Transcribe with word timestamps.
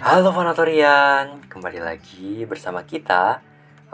Halo 0.00 0.34
Fanatorian, 0.34 1.38
kembali 1.46 1.78
lagi 1.78 2.42
bersama 2.42 2.82
kita, 2.82 3.38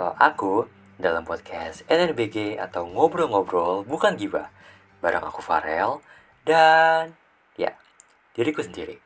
uh, 0.00 0.14
aku 0.16 0.64
dalam 0.96 1.28
podcast 1.28 1.84
NNBG 1.84 2.56
atau 2.56 2.88
Ngobrol-Ngobrol 2.88 3.84
Bukan 3.84 4.16
Gibah 4.16 4.48
Bareng 5.04 5.28
aku 5.28 5.44
Farel 5.44 6.00
dan 6.48 7.12
ya, 7.60 7.76
diriku 8.32 8.64
sendiri 8.64 8.96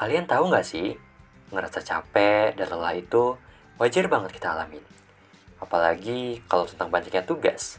Kalian 0.00 0.24
tahu 0.24 0.48
nggak 0.48 0.64
sih, 0.64 0.96
ngerasa 1.52 1.84
capek 1.84 2.56
dan 2.56 2.72
lelah 2.72 2.96
itu 2.96 3.36
wajar 3.76 4.08
banget 4.08 4.32
kita 4.32 4.56
alamin. 4.56 4.80
Apalagi 5.60 6.40
kalau 6.48 6.64
tentang 6.64 6.88
banyaknya 6.88 7.20
tugas. 7.20 7.76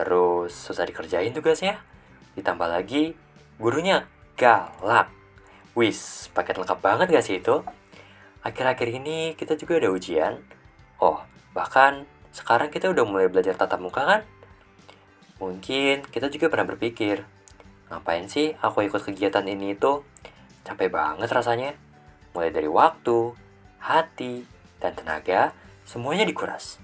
Terus 0.00 0.56
susah 0.56 0.88
dikerjain 0.88 1.36
tugasnya. 1.36 1.76
Ditambah 2.32 2.64
lagi 2.64 3.12
gurunya 3.60 4.08
galak. 4.32 5.12
Wis, 5.76 6.32
paket 6.32 6.56
lengkap 6.56 6.80
banget 6.80 7.12
gak 7.12 7.24
sih 7.28 7.36
itu? 7.36 7.60
Akhir-akhir 8.40 8.88
ini 8.96 9.36
kita 9.36 9.60
juga 9.60 9.76
ada 9.76 9.92
ujian. 9.92 10.40
Oh, 10.96 11.20
bahkan 11.52 12.08
sekarang 12.32 12.72
kita 12.72 12.88
udah 12.88 13.04
mulai 13.04 13.28
belajar 13.28 13.52
tatap 13.60 13.84
muka 13.84 14.00
kan? 14.08 14.20
Mungkin 15.36 16.08
kita 16.08 16.32
juga 16.32 16.48
pernah 16.48 16.64
berpikir, 16.72 17.20
ngapain 17.92 18.24
sih 18.24 18.56
aku 18.64 18.88
ikut 18.88 19.04
kegiatan 19.04 19.44
ini 19.44 19.76
itu? 19.76 20.00
Capek 20.64 20.88
banget 20.88 21.28
rasanya. 21.28 21.76
Mulai 22.32 22.48
dari 22.48 22.72
waktu, 22.72 23.36
hati, 23.84 24.48
dan 24.80 24.96
tenaga, 24.96 25.52
semuanya 25.84 26.24
dikuras. 26.24 26.80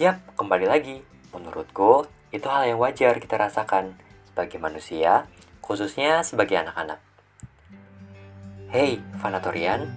Yap, 0.00 0.24
kembali 0.40 0.64
lagi. 0.64 1.04
Menurutku, 1.30 2.10
itu 2.34 2.46
hal 2.50 2.66
yang 2.66 2.78
wajar 2.82 3.18
kita 3.22 3.38
rasakan 3.38 3.94
sebagai 4.26 4.58
manusia, 4.58 5.30
khususnya 5.62 6.26
sebagai 6.26 6.58
anak-anak. 6.58 6.98
Hey, 8.70 9.02
Fanatorian, 9.18 9.90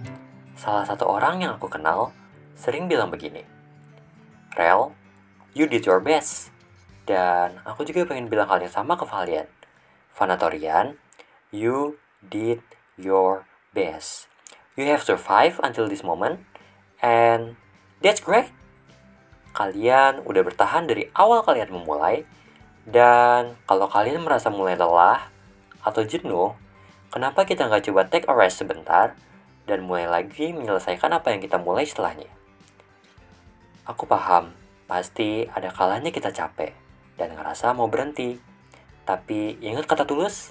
salah 0.54 0.86
satu 0.86 1.06
orang 1.06 1.42
yang 1.42 1.58
aku 1.58 1.70
kenal 1.70 2.14
sering 2.54 2.86
bilang 2.86 3.10
begini. 3.10 3.42
Rel, 4.54 4.94
you 5.54 5.66
did 5.66 5.82
your 5.82 5.98
best. 5.98 6.54
Dan 7.04 7.60
aku 7.66 7.84
juga 7.84 8.06
pengen 8.08 8.30
bilang 8.30 8.48
hal 8.48 8.62
yang 8.62 8.72
sama 8.72 8.94
ke 8.94 9.04
kalian. 9.04 9.50
Fanatorian, 10.14 10.96
you 11.50 11.98
did 12.22 12.62
your 12.94 13.46
best. 13.74 14.30
You 14.74 14.86
have 14.90 15.06
survived 15.06 15.62
until 15.62 15.86
this 15.86 16.02
moment, 16.02 16.42
and 16.98 17.58
that's 18.02 18.18
great. 18.18 18.50
Kalian 19.54 20.26
udah 20.26 20.42
bertahan 20.42 20.90
dari 20.90 21.06
awal 21.14 21.46
kalian 21.46 21.70
memulai, 21.70 22.26
dan 22.84 23.54
kalau 23.64 23.86
kalian 23.86 24.20
merasa 24.20 24.50
mulai 24.50 24.74
lelah 24.74 25.30
atau 25.80 26.02
jenuh, 26.02 26.52
kenapa 27.14 27.46
kita 27.46 27.70
nggak 27.70 27.86
coba 27.86 28.02
take 28.10 28.26
a 28.26 28.34
rest 28.34 28.60
sebentar 28.60 29.14
dan 29.64 29.86
mulai 29.86 30.10
lagi 30.10 30.50
menyelesaikan 30.50 31.14
apa 31.14 31.30
yang 31.30 31.40
kita 31.40 31.56
mulai 31.56 31.86
setelahnya? 31.86 32.28
Aku 33.86 34.10
paham, 34.10 34.50
pasti 34.90 35.46
ada 35.48 35.70
kalanya 35.70 36.10
kita 36.10 36.34
capek 36.34 36.74
dan 37.14 37.32
ngerasa 37.38 37.70
mau 37.72 37.86
berhenti. 37.86 38.36
Tapi 39.04 39.60
ingat 39.60 39.84
kata 39.84 40.08
tulus, 40.08 40.50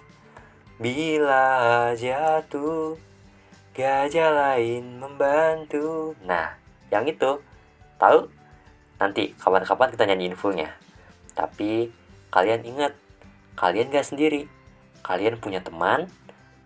Bila 0.81 1.93
jatuh, 1.93 2.97
gajah 3.77 4.29
lain 4.33 4.97
membantu. 4.97 6.17
Nah, 6.25 6.57
yang 6.89 7.05
itu, 7.05 7.37
tahu? 8.01 8.25
Nanti 9.03 9.35
kapan-kapan 9.35 9.91
kita 9.91 10.07
nyanyiin 10.07 10.39
fullnya. 10.39 10.71
Tapi 11.35 11.91
kalian 12.31 12.63
ingat, 12.63 12.95
kalian 13.59 13.91
gak 13.91 14.07
sendiri. 14.07 14.47
Kalian 15.03 15.43
punya 15.43 15.59
teman, 15.59 16.07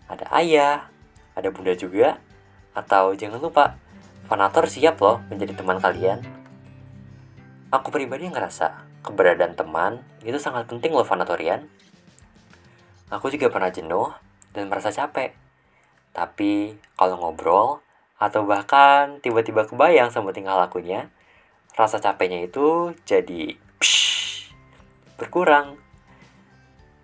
ada 0.06 0.22
ayah, 0.38 0.86
ada 1.34 1.50
bunda 1.50 1.74
juga, 1.74 2.22
atau 2.78 3.10
jangan 3.18 3.42
lupa, 3.42 3.74
Fanator 4.30 4.70
siap 4.70 5.02
loh 5.02 5.18
menjadi 5.26 5.58
teman 5.58 5.82
kalian. 5.82 6.22
Aku 7.74 7.90
pribadi 7.90 8.30
ngerasa 8.30 8.86
keberadaan 9.02 9.58
teman 9.58 10.04
itu 10.22 10.38
sangat 10.38 10.70
penting 10.70 10.94
loh 10.94 11.02
Fanatorian. 11.02 11.66
Aku 13.10 13.32
juga 13.34 13.50
pernah 13.50 13.72
jenuh 13.72 14.14
dan 14.54 14.70
merasa 14.70 14.94
capek. 14.94 15.34
Tapi 16.14 16.76
kalau 16.94 17.16
ngobrol 17.18 17.80
atau 18.20 18.44
bahkan 18.44 19.18
tiba-tiba 19.24 19.64
kebayang 19.64 20.12
sama 20.12 20.30
tingkah 20.36 20.60
lakunya, 20.60 21.08
rasa 21.74 21.98
capeknya 21.98 22.46
itu 22.46 22.94
jadi 23.04 23.58
psh, 23.78 24.54
berkurang. 25.18 25.76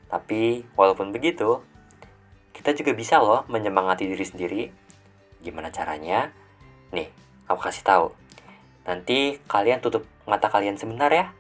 Tapi 0.08 0.62
walaupun 0.78 1.10
begitu, 1.10 1.60
kita 2.54 2.70
juga 2.72 2.94
bisa 2.94 3.18
loh 3.18 3.42
menyemangati 3.50 4.06
diri 4.06 4.24
sendiri. 4.24 4.62
Gimana 5.42 5.74
caranya? 5.74 6.30
Nih, 6.94 7.10
aku 7.50 7.66
kasih 7.66 7.82
tahu. 7.82 8.06
Nanti 8.86 9.42
kalian 9.50 9.82
tutup 9.82 10.06
mata 10.24 10.46
kalian 10.48 10.78
sebentar 10.78 11.10
ya 11.10 11.34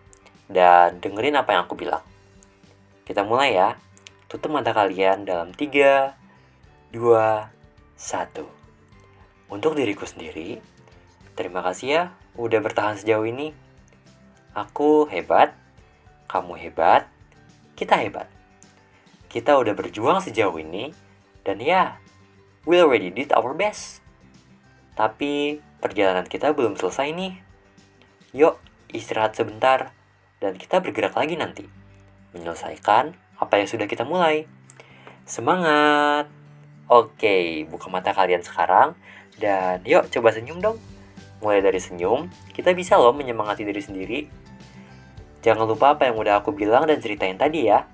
dan 0.50 0.98
dengerin 0.98 1.38
apa 1.38 1.54
yang 1.54 1.70
aku 1.70 1.78
bilang. 1.78 2.02
Kita 3.06 3.22
mulai 3.22 3.54
ya. 3.54 3.78
Tutup 4.26 4.50
mata 4.50 4.74
kalian 4.74 5.22
dalam 5.22 5.54
3, 5.54 6.18
2, 6.90 6.98
1. 7.94 8.42
Untuk 9.54 9.78
diriku 9.78 10.02
sendiri, 10.02 10.58
terima 11.38 11.62
kasih 11.62 11.86
ya 11.86 12.02
udah 12.34 12.60
bertahan 12.62 12.98
sejauh 12.98 13.26
ini. 13.26 13.54
Aku 14.54 15.06
hebat, 15.10 15.54
kamu 16.30 16.58
hebat, 16.58 17.10
kita 17.74 17.98
hebat. 17.98 18.30
Kita 19.26 19.58
udah 19.58 19.74
berjuang 19.74 20.22
sejauh 20.22 20.54
ini, 20.62 20.94
dan 21.42 21.58
ya, 21.58 21.98
we 22.62 22.78
already 22.78 23.10
did 23.10 23.34
our 23.34 23.50
best. 23.50 23.98
Tapi 24.94 25.58
perjalanan 25.82 26.26
kita 26.30 26.54
belum 26.54 26.78
selesai 26.78 27.10
nih. 27.10 27.34
Yuk, 28.30 28.58
istirahat 28.94 29.34
sebentar, 29.34 29.90
dan 30.38 30.54
kita 30.54 30.78
bergerak 30.78 31.18
lagi 31.18 31.34
nanti. 31.34 31.66
Menyelesaikan 32.30 33.14
apa 33.42 33.54
yang 33.58 33.66
sudah 33.66 33.90
kita 33.90 34.06
mulai. 34.06 34.46
Semangat! 35.26 36.30
Oke, 36.84 37.64
buka 37.64 37.88
mata 37.88 38.12
kalian 38.12 38.44
sekarang 38.44 38.92
dan 39.40 39.80
yuk 39.88 40.04
coba 40.12 40.30
senyum 40.36 40.60
dong. 40.60 40.76
Mulai 41.44 41.60
dari 41.60 41.76
senyum, 41.76 42.32
kita 42.56 42.72
bisa 42.72 42.96
loh 42.96 43.12
menyemangati 43.12 43.68
diri 43.68 43.84
sendiri. 43.84 44.20
Jangan 45.44 45.68
lupa 45.68 45.92
apa 45.92 46.08
yang 46.08 46.16
udah 46.16 46.40
aku 46.40 46.56
bilang 46.56 46.88
dan 46.88 47.04
ceritain 47.04 47.36
tadi 47.36 47.68
ya. 47.68 47.84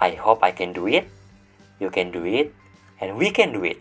I 0.00 0.16
hope 0.16 0.40
I 0.40 0.56
can 0.56 0.72
do 0.72 0.88
it, 0.88 1.04
you 1.76 1.92
can 1.92 2.08
do 2.08 2.24
it, 2.24 2.56
and 2.96 3.20
we 3.20 3.28
can 3.28 3.52
do 3.52 3.60
it. 3.60 3.76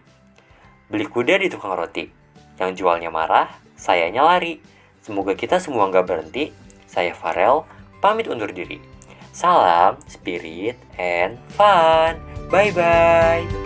Beli 0.91 1.07
kuda 1.07 1.39
di 1.39 1.47
tukang 1.47 1.79
roti. 1.79 2.11
Yang 2.59 2.83
jualnya 2.83 3.07
marah, 3.07 3.47
sayanya 3.79 4.27
lari. 4.27 4.59
Semoga 4.99 5.39
kita 5.39 5.63
semua 5.63 5.87
nggak 5.87 6.03
berhenti. 6.03 6.51
Saya 6.83 7.15
Farel, 7.15 7.63
pamit 8.03 8.27
undur 8.27 8.51
diri. 8.51 8.83
Salam, 9.31 9.95
spirit, 10.11 10.75
and 10.99 11.39
fun. 11.55 12.19
Bye-bye. 12.51 13.60